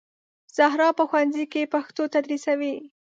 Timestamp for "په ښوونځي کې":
0.97-1.71